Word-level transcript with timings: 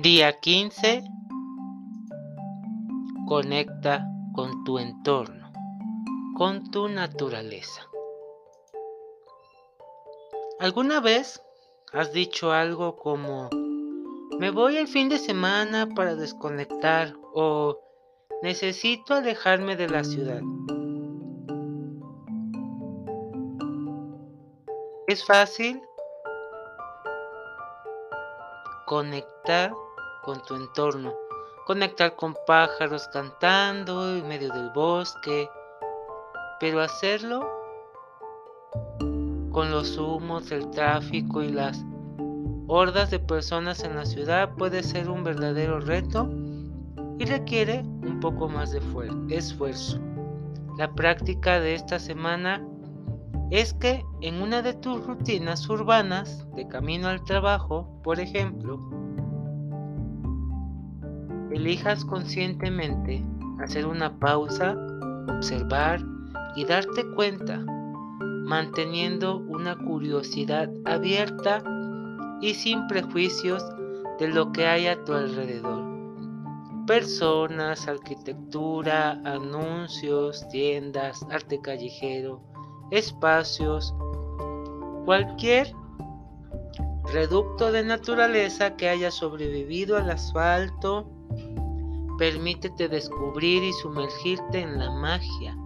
Día 0.00 0.38
15. 0.38 1.02
Conecta 3.26 4.06
con 4.32 4.62
tu 4.62 4.78
entorno, 4.78 5.50
con 6.36 6.70
tu 6.70 6.88
naturaleza. 6.88 7.82
¿Alguna 10.60 11.00
vez 11.00 11.42
has 11.92 12.12
dicho 12.12 12.52
algo 12.52 12.94
como, 12.94 13.50
me 14.38 14.52
voy 14.52 14.76
el 14.76 14.86
fin 14.86 15.08
de 15.08 15.18
semana 15.18 15.88
para 15.88 16.14
desconectar 16.14 17.16
o 17.34 17.80
necesito 18.40 19.14
alejarme 19.14 19.74
de 19.74 19.88
la 19.88 20.04
ciudad? 20.04 20.42
Es 25.08 25.24
fácil 25.24 25.82
conectar 28.86 29.72
con 30.28 30.42
tu 30.42 30.56
entorno, 30.56 31.14
conectar 31.66 32.14
con 32.14 32.36
pájaros 32.46 33.08
cantando 33.14 34.14
en 34.14 34.28
medio 34.28 34.52
del 34.52 34.68
bosque, 34.74 35.48
pero 36.60 36.82
hacerlo 36.82 37.50
con 39.50 39.70
los 39.70 39.96
humos 39.96 40.50
del 40.50 40.70
tráfico 40.70 41.42
y 41.42 41.48
las 41.48 41.82
hordas 42.66 43.10
de 43.10 43.20
personas 43.20 43.82
en 43.84 43.96
la 43.96 44.04
ciudad 44.04 44.54
puede 44.58 44.82
ser 44.82 45.08
un 45.08 45.24
verdadero 45.24 45.80
reto 45.80 46.28
y 47.18 47.24
requiere 47.24 47.78
un 47.80 48.20
poco 48.20 48.50
más 48.50 48.72
de 48.72 48.82
esfuerzo. 49.30 49.98
La 50.76 50.92
práctica 50.92 51.58
de 51.58 51.74
esta 51.74 51.98
semana 51.98 52.62
es 53.50 53.72
que 53.72 54.04
en 54.20 54.42
una 54.42 54.60
de 54.60 54.74
tus 54.74 55.06
rutinas 55.06 55.66
urbanas 55.70 56.46
de 56.54 56.68
camino 56.68 57.08
al 57.08 57.24
trabajo, 57.24 57.98
por 58.04 58.20
ejemplo, 58.20 58.97
elijas 61.50 62.04
conscientemente 62.04 63.24
hacer 63.60 63.86
una 63.86 64.18
pausa, 64.18 64.76
observar 65.28 66.00
y 66.56 66.64
darte 66.64 67.04
cuenta, 67.14 67.64
manteniendo 68.44 69.38
una 69.38 69.76
curiosidad 69.76 70.70
abierta 70.84 71.62
y 72.40 72.54
sin 72.54 72.86
prejuicios 72.86 73.64
de 74.18 74.28
lo 74.28 74.52
que 74.52 74.66
hay 74.66 74.86
a 74.86 75.04
tu 75.04 75.12
alrededor. 75.12 75.86
Personas, 76.86 77.86
arquitectura, 77.86 79.12
anuncios, 79.24 80.48
tiendas, 80.48 81.24
arte 81.30 81.60
callejero, 81.60 82.40
espacios, 82.90 83.94
cualquier 85.04 85.72
reducto 87.12 87.72
de 87.72 87.84
naturaleza 87.84 88.76
que 88.76 88.88
haya 88.88 89.10
sobrevivido 89.10 89.96
al 89.96 90.10
asfalto 90.10 91.10
Permítete 92.18 92.88
descubrir 92.88 93.62
y 93.62 93.72
sumergirte 93.74 94.60
en 94.60 94.76
la 94.76 94.90
magia 94.90 95.56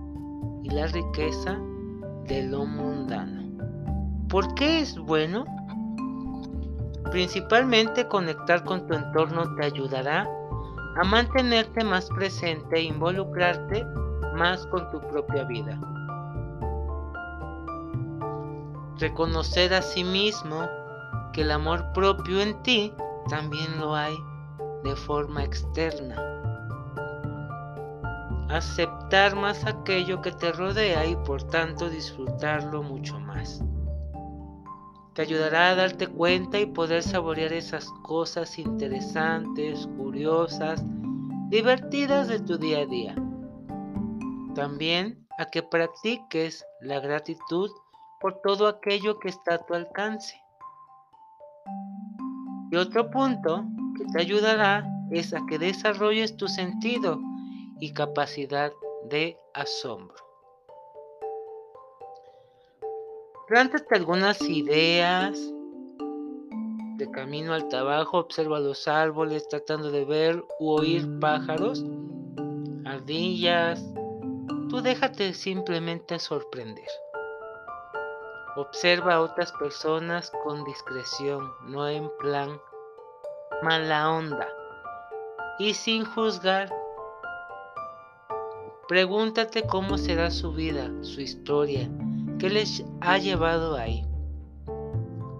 y 0.62 0.68
la 0.68 0.86
riqueza 0.86 1.58
de 2.26 2.42
lo 2.42 2.66
mundano. 2.66 3.48
¿Por 4.28 4.54
qué 4.54 4.80
es 4.80 4.98
bueno? 4.98 5.46
Principalmente 7.10 8.06
conectar 8.06 8.64
con 8.64 8.86
tu 8.86 8.92
entorno 8.92 9.54
te 9.54 9.64
ayudará 9.64 10.28
a 11.00 11.04
mantenerte 11.04 11.84
más 11.84 12.10
presente 12.10 12.76
e 12.76 12.82
involucrarte 12.82 13.86
más 14.36 14.66
con 14.66 14.90
tu 14.90 15.00
propia 15.08 15.44
vida. 15.44 15.80
Reconocer 18.98 19.72
a 19.72 19.80
sí 19.80 20.04
mismo 20.04 20.68
que 21.32 21.40
el 21.40 21.50
amor 21.50 21.92
propio 21.94 22.42
en 22.42 22.62
ti 22.62 22.92
también 23.30 23.80
lo 23.80 23.94
hay 23.94 24.14
de 24.84 24.96
forma 24.96 25.44
externa 25.44 26.32
aceptar 28.52 29.34
más 29.34 29.64
aquello 29.64 30.20
que 30.20 30.30
te 30.30 30.52
rodea 30.52 31.06
y 31.06 31.16
por 31.16 31.42
tanto 31.42 31.88
disfrutarlo 31.88 32.82
mucho 32.82 33.18
más. 33.18 33.62
Te 35.14 35.22
ayudará 35.22 35.70
a 35.70 35.74
darte 35.74 36.06
cuenta 36.06 36.58
y 36.58 36.66
poder 36.66 37.02
saborear 37.02 37.52
esas 37.52 37.88
cosas 38.02 38.58
interesantes, 38.58 39.88
curiosas, 39.96 40.82
divertidas 41.48 42.28
de 42.28 42.40
tu 42.40 42.58
día 42.58 42.80
a 42.80 42.86
día. 42.86 43.14
También 44.54 45.26
a 45.38 45.46
que 45.46 45.62
practiques 45.62 46.64
la 46.80 47.00
gratitud 47.00 47.70
por 48.20 48.40
todo 48.42 48.68
aquello 48.68 49.18
que 49.18 49.28
está 49.28 49.54
a 49.54 49.66
tu 49.66 49.74
alcance. 49.74 50.40
Y 52.70 52.76
otro 52.76 53.10
punto 53.10 53.64
que 53.96 54.04
te 54.12 54.20
ayudará 54.20 54.86
es 55.10 55.34
a 55.34 55.44
que 55.46 55.58
desarrolles 55.58 56.36
tu 56.36 56.48
sentido 56.48 57.20
y 57.80 57.92
capacidad 57.92 58.72
de 59.08 59.36
asombro. 59.54 60.16
Plántate 63.48 63.96
algunas 63.96 64.40
ideas 64.42 65.38
de 66.96 67.10
camino 67.10 67.52
al 67.52 67.68
trabajo, 67.68 68.18
observa 68.18 68.60
los 68.60 68.86
árboles 68.86 69.46
tratando 69.48 69.90
de 69.90 70.04
ver 70.04 70.42
u 70.60 70.70
oír 70.70 71.18
pájaros, 71.18 71.84
ardillas. 72.84 73.84
Tú 74.70 74.80
déjate 74.80 75.34
simplemente 75.34 76.18
sorprender. 76.18 76.88
Observa 78.56 79.14
a 79.14 79.20
otras 79.20 79.52
personas 79.52 80.30
con 80.44 80.64
discreción, 80.64 81.50
no 81.66 81.88
en 81.88 82.08
plan 82.20 82.60
mala 83.62 84.10
onda 84.10 84.48
y 85.58 85.74
sin 85.74 86.04
juzgar 86.04 86.70
Pregúntate 88.92 89.62
cómo 89.62 89.96
será 89.96 90.30
su 90.30 90.52
vida, 90.52 90.90
su 91.00 91.22
historia, 91.22 91.88
qué 92.38 92.50
les 92.50 92.84
ha 93.00 93.16
llevado 93.16 93.76
ahí. 93.76 94.04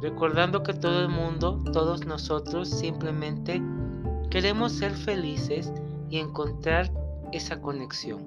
Recordando 0.00 0.62
que 0.62 0.72
todo 0.72 1.02
el 1.02 1.10
mundo, 1.10 1.62
todos 1.70 2.06
nosotros 2.06 2.70
simplemente 2.70 3.60
queremos 4.30 4.72
ser 4.72 4.92
felices 4.92 5.70
y 6.08 6.18
encontrar 6.18 6.90
esa 7.32 7.60
conexión. 7.60 8.22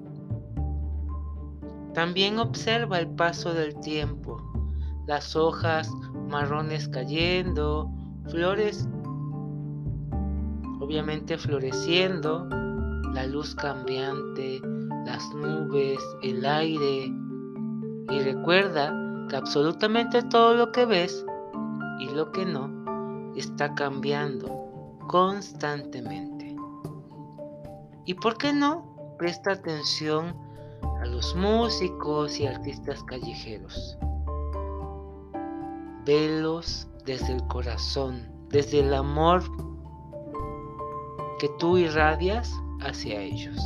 También 1.92 2.38
observa 2.38 2.98
el 3.00 3.08
paso 3.08 3.52
del 3.52 3.74
tiempo, 3.80 4.40
las 5.08 5.34
hojas 5.34 5.90
marrones 6.28 6.88
cayendo, 6.88 7.90
flores 8.28 8.86
obviamente 10.86 11.36
floreciendo, 11.36 12.46
la 13.12 13.26
luz 13.26 13.56
cambiante, 13.56 14.60
las 15.04 15.28
nubes, 15.34 15.98
el 16.22 16.46
aire. 16.46 17.12
Y 18.08 18.20
recuerda 18.20 18.94
que 19.28 19.34
absolutamente 19.34 20.22
todo 20.22 20.54
lo 20.54 20.70
que 20.70 20.84
ves 20.84 21.26
y 21.98 22.08
lo 22.10 22.30
que 22.30 22.46
no 22.46 23.34
está 23.34 23.74
cambiando 23.74 25.00
constantemente. 25.08 26.54
¿Y 28.04 28.14
por 28.14 28.38
qué 28.38 28.52
no? 28.52 29.16
Presta 29.18 29.54
atención 29.54 30.36
a 31.02 31.06
los 31.06 31.34
músicos 31.34 32.38
y 32.38 32.46
artistas 32.46 33.02
callejeros. 33.02 33.98
Velos 36.04 36.86
desde 37.04 37.32
el 37.32 37.44
corazón, 37.48 38.28
desde 38.50 38.78
el 38.78 38.94
amor 38.94 39.42
que 41.38 41.48
tú 41.58 41.78
irradias 41.78 42.52
hacia 42.80 43.20
ellos. 43.20 43.56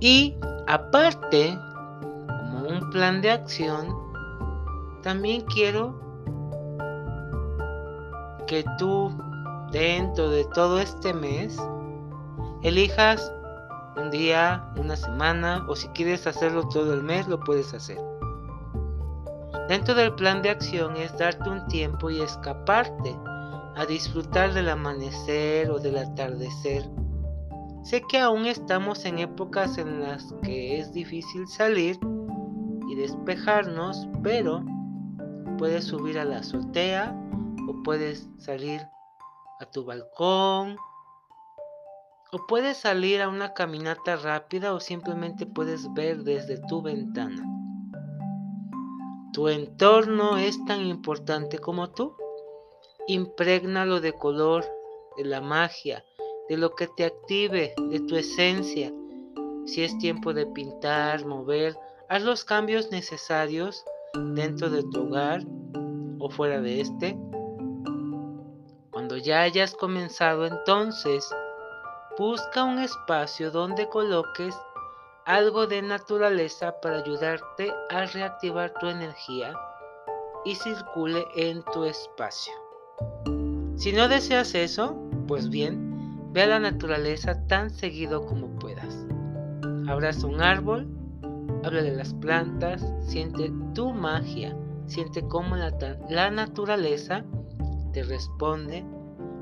Y 0.00 0.36
aparte, 0.66 1.58
como 2.26 2.68
un 2.68 2.90
plan 2.90 3.22
de 3.22 3.30
acción, 3.30 3.88
también 5.02 5.42
quiero 5.42 5.98
que 8.46 8.64
tú 8.78 9.10
dentro 9.72 10.28
de 10.28 10.44
todo 10.46 10.78
este 10.78 11.12
mes 11.14 11.58
elijas 12.62 13.32
un 13.96 14.10
día, 14.10 14.64
una 14.76 14.96
semana 14.96 15.64
o 15.68 15.76
si 15.76 15.88
quieres 15.88 16.26
hacerlo 16.26 16.68
todo 16.68 16.94
el 16.94 17.02
mes 17.02 17.26
lo 17.28 17.40
puedes 17.40 17.72
hacer. 17.74 17.98
Dentro 19.68 19.94
del 19.94 20.14
plan 20.14 20.42
de 20.42 20.50
acción 20.50 20.96
es 20.96 21.16
darte 21.16 21.48
un 21.48 21.66
tiempo 21.68 22.10
y 22.10 22.20
escaparte 22.20 23.16
a 23.76 23.86
disfrutar 23.86 24.52
del 24.52 24.68
amanecer 24.68 25.70
o 25.70 25.78
del 25.78 25.98
atardecer 25.98 26.84
Sé 27.84 28.00
que 28.00 28.18
aún 28.18 28.46
estamos 28.46 29.04
en 29.04 29.18
épocas 29.18 29.76
en 29.76 30.00
las 30.00 30.34
que 30.42 30.80
es 30.80 30.90
difícil 30.94 31.46
salir 31.46 31.98
y 32.88 32.94
despejarnos, 32.94 34.08
pero 34.22 34.64
puedes 35.58 35.84
subir 35.84 36.18
a 36.18 36.24
la 36.24 36.38
azotea 36.38 37.14
o 37.68 37.82
puedes 37.82 38.30
salir 38.38 38.80
a 39.60 39.66
tu 39.66 39.84
balcón 39.84 40.78
o 42.32 42.46
puedes 42.48 42.78
salir 42.78 43.20
a 43.20 43.28
una 43.28 43.52
caminata 43.52 44.16
rápida 44.16 44.72
o 44.72 44.80
simplemente 44.80 45.44
puedes 45.44 45.92
ver 45.92 46.24
desde 46.24 46.56
tu 46.66 46.80
ventana. 46.80 47.53
Tu 49.34 49.48
entorno 49.48 50.36
es 50.36 50.64
tan 50.64 50.86
importante 50.86 51.58
como 51.58 51.90
tú. 51.90 52.16
Imprégnalo 53.08 54.00
de 54.00 54.12
color, 54.12 54.64
de 55.16 55.24
la 55.24 55.40
magia, 55.40 56.04
de 56.48 56.56
lo 56.56 56.76
que 56.76 56.86
te 56.86 57.04
active, 57.04 57.74
de 57.76 58.00
tu 58.00 58.14
esencia. 58.14 58.92
Si 59.66 59.82
es 59.82 59.98
tiempo 59.98 60.32
de 60.32 60.46
pintar, 60.46 61.26
mover, 61.26 61.76
haz 62.08 62.22
los 62.22 62.44
cambios 62.44 62.92
necesarios 62.92 63.84
dentro 64.14 64.70
de 64.70 64.84
tu 64.84 65.08
hogar 65.08 65.42
o 66.20 66.30
fuera 66.30 66.60
de 66.60 66.80
este. 66.80 67.18
Cuando 68.92 69.16
ya 69.16 69.42
hayas 69.42 69.74
comenzado 69.74 70.46
entonces, 70.46 71.28
busca 72.16 72.62
un 72.62 72.78
espacio 72.78 73.50
donde 73.50 73.88
coloques 73.88 74.54
algo 75.26 75.66
de 75.66 75.80
naturaleza 75.80 76.80
para 76.80 76.98
ayudarte 76.98 77.72
a 77.90 78.04
reactivar 78.06 78.74
tu 78.78 78.88
energía 78.88 79.54
y 80.44 80.54
circule 80.54 81.24
en 81.34 81.62
tu 81.72 81.84
espacio. 81.84 82.52
Si 83.76 83.92
no 83.92 84.08
deseas 84.08 84.54
eso, 84.54 84.96
pues 85.26 85.48
bien, 85.48 86.32
ve 86.32 86.42
a 86.42 86.46
la 86.46 86.60
naturaleza 86.60 87.46
tan 87.46 87.70
seguido 87.70 88.26
como 88.26 88.48
puedas. 88.58 89.06
Abraza 89.88 90.26
un 90.26 90.42
árbol, 90.42 90.86
habla 91.64 91.82
de 91.82 91.92
las 91.92 92.12
plantas, 92.14 92.84
siente 93.00 93.50
tu 93.74 93.92
magia, 93.92 94.54
siente 94.86 95.26
cómo 95.28 95.56
la, 95.56 95.72
la 96.10 96.30
naturaleza 96.30 97.24
te 97.92 98.02
responde 98.02 98.84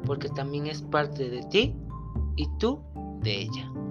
porque 0.07 0.29
también 0.29 0.67
es 0.67 0.83
parte 0.83 1.29
de 1.29 1.43
ti 1.45 1.77
y 2.37 2.49
tú 2.59 2.83
de 3.23 3.43
ella. 3.43 3.82